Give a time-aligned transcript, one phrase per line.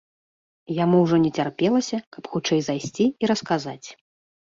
[0.71, 3.87] І яму ўжо не цярпелася, каб хутчэй зайсці і расказаць.